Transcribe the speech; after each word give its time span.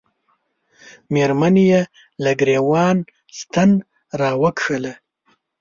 مېرمنې 1.13 1.63
یې 1.71 1.81
له 2.23 2.31
ګرېوان 2.39 2.97
ستن 3.39 3.69
را 4.19 4.31
وکښله. 4.41 4.93